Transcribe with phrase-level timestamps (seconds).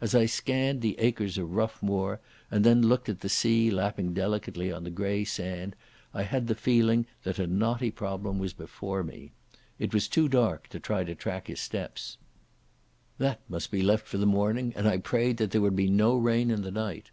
[0.00, 2.20] As I scanned the acres of rough moor
[2.50, 5.76] and then looked at the sea lapping delicately on the grey sand
[6.14, 9.32] I had the feeling that a knotty problem was before me.
[9.78, 12.16] It was too dark to try to track his steps.
[13.18, 16.16] That must be left for the morning, and I prayed that there would be no
[16.16, 17.10] rain in the night.